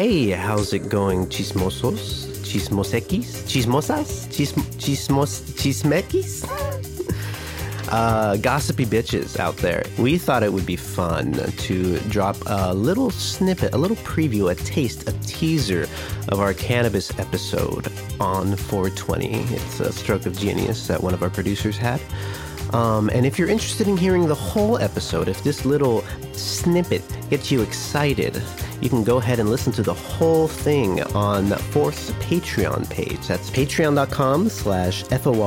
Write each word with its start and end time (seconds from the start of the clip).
Hey, 0.00 0.30
how's 0.30 0.72
it 0.72 0.88
going, 0.88 1.26
chismosos? 1.26 2.24
chismosequis, 2.40 3.44
Chismosas? 3.44 4.28
Chism- 4.32 4.64
chismos- 4.78 5.42
chismekis? 5.60 6.48
uh, 7.92 8.38
gossipy 8.38 8.86
bitches 8.86 9.38
out 9.38 9.58
there. 9.58 9.84
We 9.98 10.16
thought 10.16 10.42
it 10.42 10.54
would 10.54 10.64
be 10.64 10.76
fun 10.76 11.34
to 11.34 11.98
drop 12.08 12.38
a 12.46 12.72
little 12.72 13.10
snippet, 13.10 13.74
a 13.74 13.76
little 13.76 13.98
preview, 13.98 14.50
a 14.50 14.54
taste, 14.54 15.06
a 15.06 15.12
teaser 15.20 15.86
of 16.28 16.40
our 16.40 16.54
cannabis 16.54 17.10
episode 17.18 17.92
on 18.20 18.56
420. 18.56 19.28
It's 19.54 19.80
a 19.80 19.92
stroke 19.92 20.24
of 20.24 20.34
genius 20.38 20.86
that 20.86 21.02
one 21.02 21.12
of 21.12 21.22
our 21.22 21.28
producers 21.28 21.76
had. 21.76 22.00
Um, 22.72 23.10
and 23.10 23.26
if 23.26 23.38
you're 23.38 23.50
interested 23.50 23.86
in 23.86 23.98
hearing 23.98 24.28
the 24.28 24.34
whole 24.34 24.78
episode, 24.78 25.28
if 25.28 25.44
this 25.44 25.66
little 25.66 26.02
snippet 26.32 27.02
gets 27.28 27.52
you 27.52 27.60
excited, 27.60 28.42
you 28.80 28.88
can 28.88 29.04
go 29.04 29.18
ahead 29.18 29.38
and 29.38 29.50
listen 29.50 29.72
to 29.74 29.82
the 29.82 29.94
whole 29.94 30.48
thing 30.48 31.02
on 31.14 31.46
FORTHE's 31.46 32.10
Patreon 32.12 32.88
page. 32.90 33.26
That's 33.26 33.50
patreon.com 33.50 34.48
slash 34.48 35.04
F-O-R-T-H-E-L-B-C. 35.10 35.40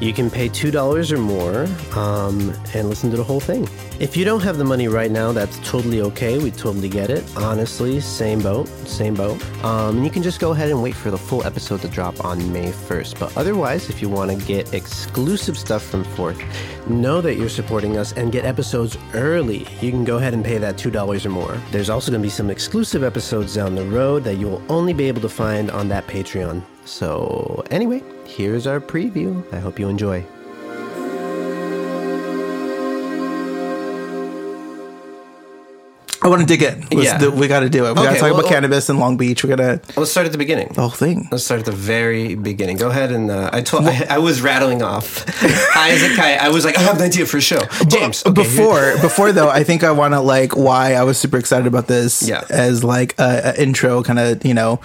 You 0.00 0.12
can 0.12 0.30
pay 0.30 0.48
$2 0.48 1.12
or 1.12 1.18
more 1.18 1.66
um, 1.98 2.54
and 2.74 2.88
listen 2.88 3.10
to 3.10 3.16
the 3.16 3.24
whole 3.24 3.40
thing. 3.40 3.68
If 4.00 4.16
you 4.16 4.24
don't 4.24 4.40
have 4.40 4.58
the 4.58 4.64
money 4.64 4.88
right 4.88 5.10
now, 5.10 5.32
that's 5.32 5.58
totally 5.68 6.00
okay. 6.00 6.38
We 6.38 6.50
totally 6.50 6.88
get 6.88 7.08
it. 7.08 7.24
Honestly, 7.36 8.00
same 8.00 8.40
boat, 8.40 8.66
same 8.86 9.14
boat. 9.14 9.40
Um, 9.64 9.96
and 9.96 10.04
you 10.04 10.10
can 10.10 10.22
just 10.22 10.40
go 10.40 10.50
ahead 10.50 10.70
and 10.70 10.82
wait 10.82 10.96
for 10.96 11.10
the 11.10 11.18
full 11.18 11.44
episode 11.44 11.82
to 11.82 11.88
drop 11.88 12.24
on 12.24 12.52
May 12.52 12.72
1st. 12.72 13.20
But 13.20 13.36
otherwise, 13.36 13.90
if 13.90 14.02
you 14.02 14.08
want 14.08 14.30
to 14.30 14.46
get 14.46 14.74
exclusive 14.74 15.56
stuff 15.56 15.82
from 15.82 16.02
FORTHE, 16.02 16.44
know 16.88 17.20
that 17.20 17.36
you're 17.36 17.48
supporting 17.48 17.96
us 17.96 18.12
and 18.12 18.32
get 18.32 18.44
episodes 18.44 18.98
early. 19.14 19.66
You 19.80 19.90
can 19.90 20.04
go 20.04 20.16
ahead 20.16 20.34
and 20.34 20.44
pay 20.44 20.58
that 20.58 20.76
$2 20.76 21.24
or 21.24 21.28
more. 21.28 21.60
There's 21.70 21.90
also 21.90 22.10
going 22.10 22.22
to 22.22 22.26
be 22.26 22.30
some 22.30 22.50
exclusive 22.50 23.04
episodes 23.04 23.54
down 23.54 23.74
the 23.74 23.86
road 23.86 24.24
that 24.24 24.36
you 24.36 24.48
will 24.48 24.62
only 24.68 24.92
be 24.92 25.06
able 25.06 25.20
to 25.20 25.28
find 25.28 25.70
on 25.70 25.88
that 25.88 26.06
Patreon. 26.06 26.62
So, 26.84 27.64
anyway, 27.70 28.02
here's 28.26 28.66
our 28.66 28.80
preview. 28.80 29.42
I 29.52 29.58
hope 29.58 29.78
you 29.78 29.88
enjoy. 29.88 30.24
I 36.24 36.28
want 36.28 36.40
to 36.40 36.46
dig 36.46 36.62
in. 36.62 36.80
Let's 36.92 37.04
Yeah. 37.12 37.18
do- 37.18 37.30
we 37.32 37.48
got 37.48 37.60
to 37.60 37.68
do 37.68 37.86
it. 37.86 37.90
We 37.90 37.94
got 38.02 38.12
to 38.14 38.20
talk 38.20 38.30
well- 38.30 38.40
about 38.40 38.48
cannabis 38.50 38.88
in 38.88 38.98
Long 38.98 39.16
Beach. 39.16 39.42
We 39.42 39.48
got 39.48 39.56
to 39.56 39.80
Let's 39.96 40.10
start 40.12 40.26
at 40.26 40.32
the 40.32 40.38
beginning. 40.38 40.70
the 40.74 40.80
whole 40.82 40.90
thing. 40.90 41.28
Let's 41.32 41.44
start 41.44 41.60
at 41.60 41.66
the 41.66 41.72
very 41.72 42.34
beginning. 42.34 42.76
Go 42.76 42.88
ahead 42.90 43.10
and 43.10 43.30
uh, 43.30 43.50
I 43.52 43.60
told 43.60 43.86
I, 43.86 44.06
I 44.08 44.18
was 44.18 44.40
rattling 44.40 44.82
off 44.82 45.24
Isaac. 45.76 46.18
I, 46.18 46.38
I 46.40 46.48
was 46.50 46.64
like, 46.64 46.78
I 46.78 46.82
have 46.82 46.96
an 46.96 47.02
idea 47.02 47.26
for 47.26 47.38
a 47.38 47.40
show. 47.40 47.60
James, 47.88 48.22
okay, 48.24 48.32
before 48.42 48.94
before 49.00 49.32
though, 49.32 49.48
I 49.48 49.64
think 49.64 49.82
I 49.84 49.90
want 49.90 50.14
to 50.14 50.20
like 50.20 50.56
why 50.56 50.94
I 50.94 51.02
was 51.02 51.18
super 51.18 51.38
excited 51.38 51.66
about 51.66 51.86
this 51.88 52.22
Yeah. 52.22 52.42
as 52.50 52.84
like 52.84 53.18
a, 53.18 53.54
a 53.56 53.62
intro 53.62 54.02
kind 54.02 54.18
of 54.18 54.44
you 54.46 54.54
know. 54.54 54.80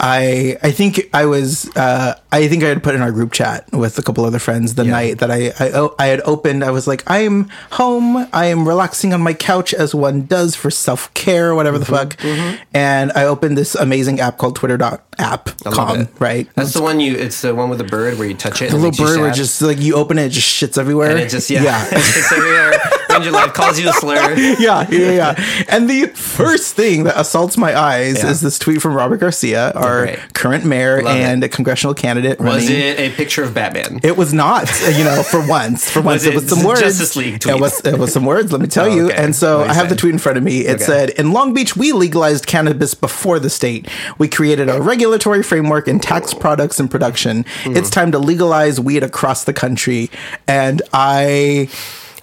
I 0.00 0.56
I 0.62 0.70
think 0.70 1.08
I 1.14 1.26
was 1.26 1.74
uh, 1.76 2.14
I 2.32 2.48
think 2.48 2.62
I 2.62 2.68
had 2.68 2.82
put 2.82 2.94
in 2.94 3.02
our 3.02 3.12
group 3.12 3.32
chat 3.32 3.70
with 3.72 3.98
a 3.98 4.02
couple 4.02 4.24
other 4.24 4.38
friends 4.38 4.74
the 4.74 4.84
Yeah. 4.84 4.90
night 4.90 5.18
that 5.18 5.30
I, 5.30 5.52
I 5.58 5.70
oh, 5.72 5.94
I 5.98 6.06
had 6.06 6.20
opened. 6.24 6.64
I 6.64 6.70
was 6.70 6.86
like, 6.86 7.02
I 7.10 7.18
am 7.20 7.48
home. 7.72 8.28
I 8.32 8.46
am 8.46 8.66
relaxing 8.66 9.12
on 9.14 9.20
my 9.22 9.34
couch 9.34 9.72
as 9.72 9.94
one 9.94 10.26
does 10.26 10.54
for 10.54 10.70
self 10.74 11.12
care, 11.14 11.54
whatever 11.54 11.78
the 11.78 11.84
mm-hmm. 11.84 11.94
fuck. 11.94 12.16
Mm-hmm. 12.18 12.62
And 12.74 13.12
I 13.12 13.24
opened 13.24 13.56
this 13.56 13.74
amazing 13.74 14.20
app 14.20 14.38
called 14.38 14.56
Twitter 14.56 14.78
app 15.18 15.50
com 15.64 16.08
right. 16.18 16.48
That's 16.54 16.72
the 16.72 16.82
one 16.82 17.00
you. 17.00 17.14
It's 17.16 17.42
the 17.42 17.54
one 17.54 17.70
with 17.70 17.78
the 17.78 17.84
bird 17.84 18.18
where 18.18 18.28
you 18.28 18.34
touch 18.34 18.62
it. 18.62 18.70
the 18.70 18.74
and 18.74 18.74
it 18.74 18.76
little 18.76 18.90
makes 18.90 18.98
you 18.98 19.06
bird 19.06 19.20
where 19.20 19.30
sad. 19.30 19.36
just 19.36 19.62
like 19.62 19.80
you 19.80 19.94
open 19.94 20.18
it, 20.18 20.26
it 20.26 20.30
just 20.30 20.48
shits 20.48 20.78
everywhere. 20.78 21.10
and 21.10 21.20
it 21.20 21.28
just 21.28 21.50
yeah, 21.50 21.62
yeah. 21.62 21.88
it's 21.92 22.32
everywhere. 22.32 22.72
Your 23.22 23.32
life, 23.32 23.52
calls 23.54 23.78
you 23.78 23.88
a 23.88 23.92
slur. 23.92 24.34
yeah, 24.58 24.86
yeah, 24.90 25.10
yeah. 25.12 25.64
And 25.68 25.88
the 25.88 26.06
first 26.08 26.74
thing 26.74 27.04
that 27.04 27.18
assaults 27.18 27.56
my 27.56 27.78
eyes 27.78 28.18
Yeah. 28.22 28.30
is 28.30 28.40
this 28.40 28.58
tweet 28.58 28.82
from 28.82 28.94
Robert 28.94 29.18
Garcia, 29.18 29.70
our 29.72 30.02
Great. 30.06 30.34
current 30.34 30.64
mayor 30.64 31.02
Love 31.02 31.16
and 31.16 31.44
a 31.44 31.48
congressional 31.48 31.94
candidate. 31.94 32.38
Was 32.40 32.64
running. 32.64 32.80
it 32.80 32.98
a 32.98 33.10
picture 33.10 33.42
of 33.44 33.54
Batman? 33.54 34.00
It 34.02 34.16
was 34.16 34.32
not, 34.32 34.68
you 34.96 35.04
know, 35.04 35.22
for 35.22 35.46
once. 35.46 35.90
For 35.90 36.00
once, 36.02 36.24
Was 36.24 36.26
it 36.26 36.34
was 36.34 36.48
some 36.48 36.64
words. 36.64 36.80
Justice 36.80 37.16
League 37.16 37.40
tweet? 37.40 37.54
It 37.54 37.60
was, 37.60 37.80
it 37.84 37.98
was 37.98 38.12
some 38.12 38.24
words. 38.24 38.50
Let 38.52 38.60
me 38.60 38.66
tell 38.66 38.86
Oh, 38.86 38.94
you. 38.94 39.10
And 39.10 39.34
so 39.34 39.62
I 39.62 39.72
have 39.74 39.88
the 39.88 39.96
tweet 39.96 40.12
in 40.12 40.18
front 40.18 40.36
of 40.38 40.44
me. 40.44 40.66
It 40.66 40.74
Okay. 40.76 40.84
said, 40.84 41.10
"In 41.10 41.32
Long 41.32 41.54
Beach, 41.54 41.76
we 41.76 41.92
legalized 41.92 42.46
cannabis 42.46 42.94
before 42.94 43.38
the 43.38 43.50
state. 43.50 43.86
We 44.18 44.28
created 44.28 44.68
a 44.68 44.80
regulatory 44.80 45.42
framework 45.42 45.88
and 45.88 46.02
tax 46.02 46.34
products 46.34 46.78
and 46.80 46.90
production. 46.90 47.44
Hmm. 47.62 47.76
It's 47.76 47.90
time 47.90 48.12
to 48.12 48.18
legalize 48.18 48.80
weed 48.80 49.02
across 49.02 49.44
the 49.44 49.52
country." 49.52 50.10
And 50.48 50.82
I. 50.92 51.68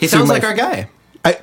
He 0.01 0.07
sounds 0.09 0.27
like 0.27 0.43
our 0.43 0.53
guy. 0.53 0.89
I, 1.23 1.37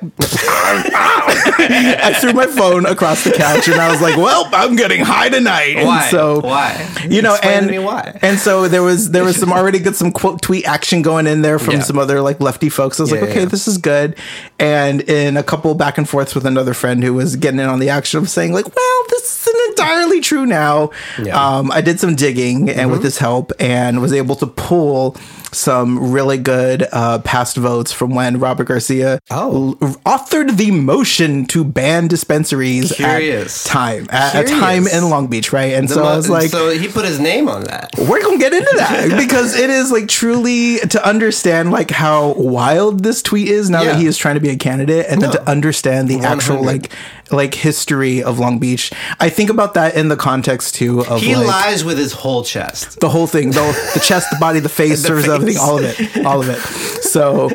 I 0.91 2.17
threw 2.19 2.33
my 2.33 2.47
phone 2.47 2.85
across 2.85 3.23
the 3.23 3.31
couch 3.31 3.69
and 3.69 3.79
I 3.79 3.89
was 3.89 4.01
like, 4.01 4.17
"Well, 4.17 4.49
I'm 4.51 4.75
getting 4.75 4.99
high 5.01 5.29
tonight." 5.29 5.77
And 5.77 5.87
Why? 5.87 6.09
so 6.09 6.41
Why? 6.41 6.97
You 7.07 7.21
know, 7.21 7.35
Explain 7.35 7.73
and 7.73 7.85
why. 7.85 8.19
and 8.21 8.37
so 8.39 8.67
there 8.67 8.83
was 8.83 9.11
there 9.11 9.23
was 9.23 9.37
some 9.37 9.53
already 9.53 9.79
good 9.79 9.95
some 9.95 10.11
quote 10.11 10.41
tweet 10.41 10.67
action 10.67 11.01
going 11.01 11.27
in 11.27 11.43
there 11.43 11.59
from 11.59 11.75
Yeah. 11.75 11.79
some 11.83 11.97
other 11.97 12.21
like 12.21 12.41
lefty 12.41 12.67
folks. 12.67 12.99
I 12.99 13.03
was 13.03 13.11
Yeah, 13.11 13.21
like, 13.21 13.29
"Okay, 13.29 13.39
yeah. 13.41 13.45
this 13.45 13.69
is 13.69 13.77
good." 13.77 14.17
And 14.59 14.99
in 15.01 15.37
a 15.37 15.43
couple 15.43 15.73
back 15.75 15.97
and 15.97 16.09
forths 16.09 16.35
with 16.35 16.45
another 16.45 16.73
friend 16.73 17.01
who 17.01 17.13
was 17.13 17.37
getting 17.37 17.61
in 17.61 17.67
on 17.67 17.79
the 17.79 17.89
action 17.89 18.19
of 18.19 18.29
saying 18.29 18.51
like, 18.51 18.65
"Well, 18.75 19.03
this 19.09 19.47
isn't 19.47 19.58
entirely 19.79 20.21
true 20.21 20.45
now." 20.45 20.91
Yeah. 21.17 21.33
Mm-hmm. 21.33 21.37
Um, 21.37 21.71
I 21.71 21.81
did 21.81 21.99
some 21.99 22.15
digging 22.15 22.69
and 22.69 22.91
with 22.91 23.03
his 23.03 23.17
help 23.17 23.51
and 23.59 24.01
was 24.01 24.13
able 24.13 24.35
to 24.37 24.47
pull 24.47 25.15
some 25.51 26.11
really 26.11 26.37
good 26.37 26.85
uh, 26.91 27.17
past 27.19 27.57
votes 27.57 27.91
from 27.91 28.13
when 28.13 28.39
Robert 28.39 28.65
Garcia 28.65 29.19
Oh. 29.31 29.75
l- 29.81 29.89
authored 30.05 30.57
the 30.57 30.69
motion 30.69 31.45
to 31.47 31.63
ban 31.63 32.07
dispensaries 32.07 32.91
Curious. 32.91 33.65
at 33.65 33.71
time 33.71 34.07
at 34.11 34.35
a 34.35 34.47
time 34.47 34.85
in 34.85 35.09
Long 35.09 35.25
Beach, 35.25 35.51
right? 35.51 35.73
And 35.73 35.89
The 35.89 35.95
so 35.95 36.03
I 36.03 36.15
was 36.15 36.29
like, 36.29 36.51
so 36.51 36.69
he 36.69 36.87
put 36.87 37.03
his 37.05 37.19
name 37.19 37.49
on 37.49 37.63
that. 37.63 37.89
we're 37.97 38.21
gonna 38.21 38.37
get 38.37 38.53
into 38.53 38.73
that 38.77 39.09
because 39.17 39.55
it 39.57 39.71
is 39.71 39.91
like 39.91 40.07
truly 40.07 40.77
to 40.79 41.03
understand 41.07 41.71
like 41.71 41.89
how 41.89 42.33
wild 42.33 43.01
this 43.03 43.23
tweet 43.23 43.47
is 43.47 43.71
now 43.71 43.81
Yeah. 43.81 43.93
that 43.93 43.99
he 43.99 44.05
is 44.05 44.17
trying 44.19 44.35
to 44.35 44.41
be 44.41 44.49
a 44.49 44.55
candidate 44.57 45.07
and 45.09 45.19
then 45.19 45.31
to 45.31 45.49
understand 45.49 46.09
the 46.09 46.19
actual 46.19 46.63
like 46.63 46.91
like 47.31 47.53
history 47.53 48.23
of 48.23 48.39
Long 48.39 48.59
Beach. 48.59 48.91
I 49.19 49.29
think 49.29 49.49
about 49.49 49.73
that 49.75 49.95
in 49.95 50.09
the 50.09 50.15
context 50.17 50.75
too 50.75 51.01
of 51.05 51.21
He 51.21 51.35
like 51.35 51.47
lies 51.47 51.83
with 51.83 51.97
his 51.97 52.11
whole 52.13 52.43
chest. 52.43 52.99
the 52.99 53.09
whole 53.09 53.27
thing, 53.27 53.51
the, 53.51 53.91
the 53.93 53.99
chest, 53.99 54.29
the 54.31 54.37
body, 54.39 54.59
the 54.59 54.69
face, 54.69 55.01
The 55.03 55.07
serves 55.09 55.25
face. 55.25 55.33
everything, 55.35 55.57
all 55.61 55.77
of 55.79 55.83
it, 55.99 56.25
all 56.25 56.41
of 56.41 56.49
it. 56.49 56.59
So, 57.03 57.49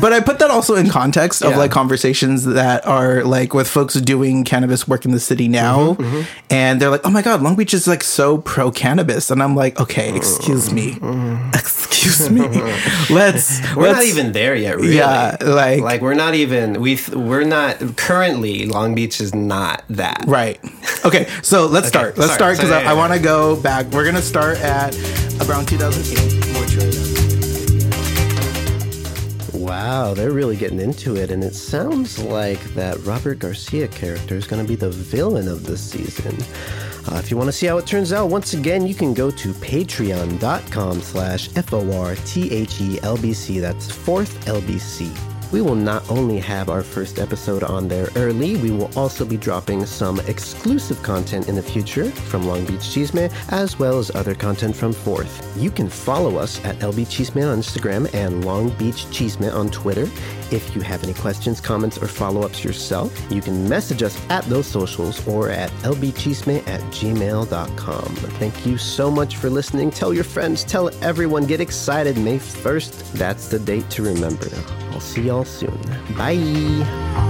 but 0.00 0.12
I 0.12 0.20
put 0.20 0.38
that 0.40 0.50
also 0.50 0.74
in 0.74 0.88
context 0.88 1.42
of 1.42 1.52
Yeah. 1.52 1.58
like 1.58 1.70
conversations 1.70 2.44
that 2.44 2.86
are 2.86 3.24
like 3.24 3.54
with 3.54 3.68
folks 3.68 3.94
doing 3.94 4.44
cannabis 4.44 4.86
work 4.88 5.04
in 5.04 5.10
the 5.12 5.20
city 5.20 5.48
now, 5.48 5.94
Mm-hmm, 5.94 6.22
and 6.50 6.80
they're 6.80 6.90
like, 6.90 7.02
"Oh 7.04 7.10
my 7.10 7.22
god, 7.22 7.42
Long 7.42 7.56
Beach 7.56 7.74
is 7.74 7.86
like 7.86 8.02
so 8.02 8.38
pro 8.38 8.70
cannabis," 8.70 9.30
and 9.30 9.42
I'm 9.42 9.54
like, 9.56 9.78
"Okay, 9.80 10.14
excuse 10.16 10.72
me, 10.72 10.98
excuse 11.54 11.87
me, 12.30 12.40
let's. 13.10 13.60
We're 13.74 13.82
let's 13.82 13.98
not 13.98 14.04
even 14.04 14.32
there 14.32 14.54
yet, 14.54 14.76
really. 14.76 14.96
yeah, 14.96 15.36
like, 15.40 15.80
like 15.80 16.00
we're 16.00 16.14
not 16.14 16.34
even 16.34 16.80
we 16.80 16.98
we're 17.14 17.44
not 17.44 17.96
currently 17.96 18.66
Long 18.66 18.94
Beach 18.94 19.20
is 19.20 19.34
not 19.34 19.84
that. 19.90 20.24
right." 20.26 20.60
Okay, 21.04 21.28
so 21.42 21.66
let's 21.66 21.88
start. 21.88 22.16
Let's 22.18 22.36
sorry, 22.36 22.54
start 22.54 22.56
because 22.56 22.70
I, 22.70 22.90
I 22.90 22.94
want 22.94 23.12
to 23.12 23.18
go 23.18 23.60
back. 23.60 23.86
We're 23.86 24.04
gonna 24.04 24.22
start 24.22 24.58
at 24.58 24.94
around 25.48 25.68
2008. 25.68 26.52
More 26.52 26.66
true. 26.66 27.17
Wow, 29.68 30.14
they're 30.14 30.30
really 30.30 30.56
getting 30.56 30.80
into 30.80 31.16
it, 31.16 31.30
and 31.30 31.44
it 31.44 31.54
sounds 31.54 32.18
like 32.18 32.58
that 32.72 32.98
Robert 33.04 33.38
Garcia 33.38 33.86
character 33.86 34.34
is 34.34 34.46
going 34.46 34.64
to 34.64 34.66
be 34.66 34.76
the 34.76 34.88
villain 34.88 35.46
of 35.46 35.66
this 35.66 35.82
season. 35.82 36.34
Uh, 37.06 37.16
if 37.16 37.30
you 37.30 37.36
want 37.36 37.48
to 37.48 37.52
see 37.52 37.66
how 37.66 37.76
it 37.76 37.86
turns 37.86 38.10
out, 38.10 38.30
once 38.30 38.54
again, 38.54 38.86
you 38.86 38.94
can 38.94 39.12
go 39.12 39.30
to 39.30 39.52
patreon.com 39.52 41.02
slash 41.02 41.50
F-O-R-T-H-E-L-B-C. 41.54 41.98
That's 43.58 43.90
FORTHE 43.90 44.38
LBC. 44.46 45.37
We 45.50 45.62
will 45.62 45.74
not 45.74 46.08
only 46.10 46.38
have 46.40 46.68
our 46.68 46.82
first 46.82 47.18
episode 47.18 47.62
on 47.62 47.88
there 47.88 48.08
early, 48.16 48.56
we 48.56 48.70
will 48.70 48.90
also 48.96 49.24
be 49.24 49.38
dropping 49.38 49.86
some 49.86 50.20
exclusive 50.20 51.02
content 51.02 51.48
in 51.48 51.54
the 51.54 51.62
future 51.62 52.10
from 52.10 52.46
Long 52.46 52.66
Beach 52.66 52.80
Chisme, 52.80 53.32
as 53.50 53.78
well 53.78 53.98
as 53.98 54.14
other 54.14 54.34
content 54.34 54.76
from 54.76 54.92
FORTHE. 54.92 55.28
You 55.56 55.70
can 55.70 55.88
follow 55.88 56.36
us 56.36 56.62
at 56.64 56.76
LB 56.80 57.06
Chisme 57.06 57.50
on 57.50 57.60
Instagram 57.60 58.12
and 58.12 58.44
Long 58.44 58.68
Beach 58.70 59.06
Chisme 59.06 59.52
on 59.52 59.70
Twitter. 59.70 60.06
If 60.50 60.74
you 60.74 60.82
have 60.82 61.02
any 61.02 61.14
questions, 61.14 61.60
comments, 61.60 61.96
or 61.98 62.08
follow 62.08 62.42
ups 62.42 62.62
yourself, 62.62 63.12
you 63.30 63.40
can 63.40 63.68
message 63.68 64.02
us 64.02 64.18
at 64.30 64.44
those 64.44 64.66
socials 64.66 65.26
or 65.26 65.50
at 65.50 65.70
lbchisme 65.82 66.66
at 66.68 66.80
gmail.com. 66.92 68.14
Thank 68.38 68.66
you 68.66 68.78
so 68.78 69.10
much 69.10 69.36
for 69.36 69.48
listening. 69.50 69.90
Tell 69.90 70.12
your 70.12 70.24
friends, 70.24 70.64
tell 70.64 70.90
everyone, 71.02 71.46
get 71.46 71.60
excited. 71.60 72.18
May 72.18 72.38
1st, 72.38 73.12
that's 73.12 73.48
the 73.48 73.58
date 73.58 73.88
to 73.90 74.02
remember. 74.02 74.48
I'll 74.92 75.00
see 75.00 75.22
y'all 75.38 75.44
soon. 75.44 75.78
Bye. 76.16 77.27